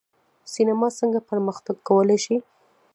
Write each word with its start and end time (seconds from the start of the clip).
سینما 0.53 0.87
څنګه 0.99 1.19
پرمختګ 1.29 1.77
کولی 1.89 2.17
شي؟ 2.25 2.37